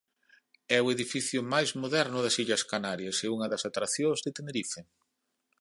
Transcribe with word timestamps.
É 0.77 0.79
o 0.85 0.91
edificio 0.95 1.39
máis 1.53 1.69
moderno 1.81 2.17
nas 2.21 2.35
Illas 2.43 2.63
Canarias 2.71 3.17
e 3.25 3.27
unha 3.35 3.47
das 3.51 3.63
atraccións 3.69 4.19
de 4.25 4.31
Tenerife. 4.37 4.81